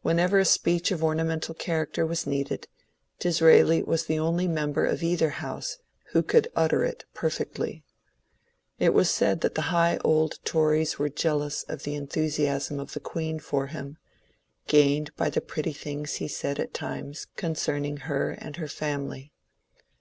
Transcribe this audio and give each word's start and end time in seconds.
Whenever 0.00 0.40
a 0.40 0.44
speech 0.44 0.90
of 0.90 1.04
ornamental 1.04 1.54
character 1.54 2.04
was 2.04 2.26
needed, 2.26 2.66
Disraeli 3.20 3.84
was 3.84 4.06
the 4.06 4.18
only 4.18 4.48
member 4.48 4.84
of 4.84 5.04
either 5.04 5.28
House 5.30 5.78
who 6.10 6.20
could 6.24 6.48
utter 6.56 6.82
it 6.82 7.04
perfectly. 7.14 7.84
It 8.80 8.92
was 8.92 9.08
said 9.08 9.40
that 9.42 9.54
the 9.54 9.70
high 9.70 9.98
old 9.98 10.40
Tories 10.44 10.98
were 10.98 11.08
jealous 11.08 11.62
of 11.68 11.84
the 11.84 11.94
enthusi 11.94 12.46
asm 12.46 12.80
of 12.80 12.92
the 12.92 12.98
Queen 12.98 13.38
for 13.38 13.68
him, 13.68 13.98
gained 14.66 15.14
by 15.14 15.30
the 15.30 15.40
pretty 15.40 15.72
things 15.72 16.14
he 16.14 16.26
said 16.26 16.58
at 16.58 16.74
times 16.74 17.28
concerning 17.36 17.98
her 17.98 18.32
and 18.32 18.56
her 18.56 18.66
family. 18.66 19.30